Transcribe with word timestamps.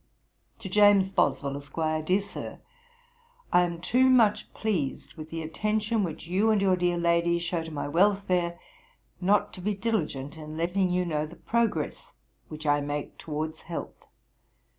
'TO 0.57 0.67
JAMES 0.67 1.11
BOSWELL, 1.11 1.57
ESQ. 1.57 2.05
'DEAR 2.07 2.21
SIR, 2.23 2.59
'I 3.53 3.61
am 3.61 3.79
too 3.79 4.09
much 4.09 4.51
pleased 4.51 5.13
with 5.13 5.29
the 5.29 5.43
attention 5.43 6.03
which 6.03 6.25
you 6.25 6.49
and 6.49 6.59
your 6.59 6.75
dear 6.75 6.97
lady 6.97 7.37
show 7.37 7.63
to 7.63 7.69
my 7.69 7.87
welfare, 7.87 8.59
not 9.21 9.53
to 9.53 9.61
be 9.61 9.75
diligent 9.75 10.37
in 10.39 10.57
letting 10.57 10.89
you 10.89 11.05
know 11.05 11.27
the 11.27 11.35
progress 11.35 12.13
which 12.47 12.65
I 12.65 12.81
make 12.81 13.19
towards 13.19 13.61
health. 13.69 14.07